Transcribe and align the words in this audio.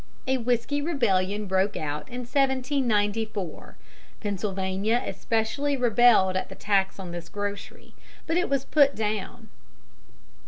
A 0.25 0.39
Whiskey 0.39 0.81
Rebellion 0.81 1.45
broke 1.45 1.77
out 1.77 2.09
in 2.09 2.21
1794. 2.21 3.77
Pennsylvania 4.19 5.03
especially 5.05 5.77
rebelled 5.77 6.35
at 6.35 6.49
the 6.49 6.55
tax 6.55 6.97
on 6.97 7.11
this 7.11 7.29
grocery, 7.29 7.93
but 8.25 8.35
it 8.35 8.49
was 8.49 8.65
put 8.65 8.95
down. 8.95 9.51